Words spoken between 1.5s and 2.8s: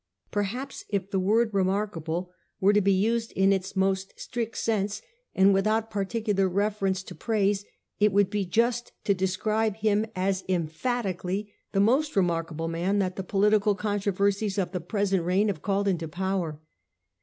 remark able were